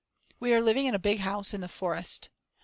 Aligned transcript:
We 0.39 0.51
are 0.55 0.61
living 0.63 0.87
in 0.87 0.95
a 0.95 0.97
big 0.97 1.19
house 1.19 1.53
in 1.53 1.61
the 1.61 1.67
forest. 1.69 2.29